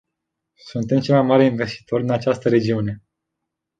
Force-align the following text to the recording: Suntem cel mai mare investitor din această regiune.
Suntem 0.69 0.99
cel 0.99 1.15
mai 1.15 1.23
mare 1.25 1.45
investitor 1.45 2.01
din 2.01 2.11
această 2.11 2.49
regiune. 2.49 3.03